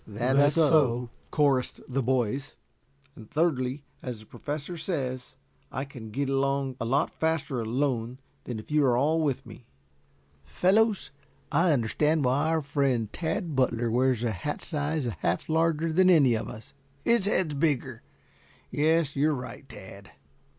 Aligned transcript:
"That's 0.07 0.55
so," 0.55 1.11
chorused 1.29 1.81
the 1.87 2.01
boys. 2.01 2.55
"And 3.15 3.29
thirdly, 3.29 3.83
as 4.01 4.19
the 4.19 4.25
Professor 4.25 4.75
says, 4.75 5.35
I 5.71 5.85
can 5.85 6.09
get 6.09 6.27
along 6.27 6.75
a 6.81 6.85
lot 6.85 7.11
faster 7.11 7.61
alone 7.61 8.17
than 8.45 8.57
if 8.57 8.71
you 8.71 8.83
are 8.83 8.97
all 8.97 9.21
with 9.21 9.45
me." 9.45 9.67
"Fellows, 10.43 11.11
I 11.51 11.71
understand 11.71 12.25
why 12.25 12.47
our 12.47 12.63
friend 12.63 13.13
Tad 13.13 13.55
Butler 13.55 13.91
wears 13.91 14.23
a 14.23 14.31
hat 14.31 14.63
a 14.63 14.65
size 14.65 15.05
and 15.05 15.13
a 15.13 15.17
half 15.19 15.47
larger 15.47 15.93
than 15.93 16.09
any 16.09 16.33
of 16.33 16.49
us 16.49 16.73
his 17.05 17.25
head's 17.27 17.53
bigger. 17.53 18.01
Yes, 18.71 19.15
you're 19.15 19.35
right, 19.35 19.69
Tad." 19.69 20.09